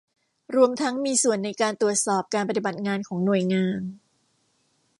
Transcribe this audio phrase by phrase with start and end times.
[0.55, 3.79] รวมทั้งมีส่วนในการตรวจสอบการปฏิบัติงานของหน่วยงาน